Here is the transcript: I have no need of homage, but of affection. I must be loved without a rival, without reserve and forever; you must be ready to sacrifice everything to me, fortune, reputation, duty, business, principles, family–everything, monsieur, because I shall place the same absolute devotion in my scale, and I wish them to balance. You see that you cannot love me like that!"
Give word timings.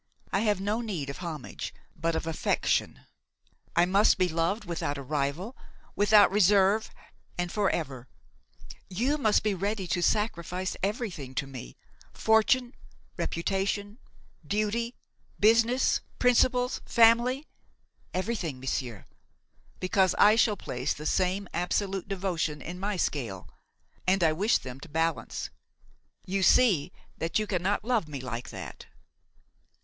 I 0.31 0.39
have 0.39 0.59
no 0.59 0.81
need 0.81 1.11
of 1.11 1.17
homage, 1.19 1.75
but 1.95 2.15
of 2.15 2.25
affection. 2.25 3.01
I 3.75 3.85
must 3.85 4.17
be 4.17 4.27
loved 4.27 4.65
without 4.65 4.97
a 4.97 5.03
rival, 5.03 5.55
without 5.95 6.31
reserve 6.31 6.89
and 7.37 7.51
forever; 7.51 8.07
you 8.89 9.19
must 9.19 9.43
be 9.43 9.53
ready 9.53 9.85
to 9.89 10.01
sacrifice 10.01 10.75
everything 10.81 11.35
to 11.35 11.45
me, 11.45 11.77
fortune, 12.15 12.73
reputation, 13.15 13.99
duty, 14.43 14.95
business, 15.39 16.01
principles, 16.17 16.81
family–everything, 16.87 18.59
monsieur, 18.59 19.05
because 19.79 20.15
I 20.17 20.35
shall 20.35 20.57
place 20.57 20.95
the 20.95 21.05
same 21.05 21.47
absolute 21.53 22.07
devotion 22.07 22.59
in 22.59 22.79
my 22.79 22.97
scale, 22.97 23.47
and 24.07 24.23
I 24.23 24.33
wish 24.33 24.57
them 24.57 24.79
to 24.79 24.89
balance. 24.89 25.51
You 26.25 26.41
see 26.41 26.91
that 27.19 27.37
you 27.37 27.45
cannot 27.45 27.85
love 27.85 28.07
me 28.07 28.19
like 28.19 28.49
that!" 28.49 28.87